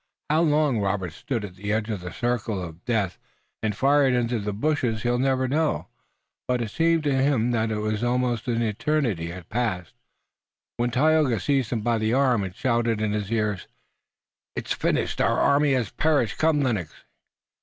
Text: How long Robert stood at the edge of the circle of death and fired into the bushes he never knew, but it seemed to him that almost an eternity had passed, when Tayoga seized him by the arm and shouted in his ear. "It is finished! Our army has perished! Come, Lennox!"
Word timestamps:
How 0.31 0.41
long 0.41 0.79
Robert 0.79 1.13
stood 1.13 1.45
at 1.45 1.55
the 1.55 1.71
edge 1.71 1.87
of 1.91 1.99
the 2.01 2.11
circle 2.11 2.59
of 2.59 2.83
death 2.85 3.19
and 3.61 3.77
fired 3.77 4.15
into 4.15 4.39
the 4.39 4.51
bushes 4.51 5.03
he 5.03 5.15
never 5.15 5.47
knew, 5.47 5.85
but 6.47 6.59
it 6.59 6.71
seemed 6.71 7.03
to 7.03 7.13
him 7.13 7.51
that 7.51 7.71
almost 8.03 8.47
an 8.47 8.63
eternity 8.63 9.27
had 9.29 9.47
passed, 9.49 9.93
when 10.77 10.89
Tayoga 10.89 11.39
seized 11.39 11.71
him 11.71 11.81
by 11.81 11.99
the 11.99 12.13
arm 12.15 12.43
and 12.43 12.55
shouted 12.55 12.99
in 12.99 13.11
his 13.13 13.31
ear. 13.31 13.59
"It 14.55 14.65
is 14.65 14.73
finished! 14.73 15.21
Our 15.21 15.39
army 15.39 15.73
has 15.73 15.91
perished! 15.91 16.39
Come, 16.39 16.61
Lennox!" 16.61 16.91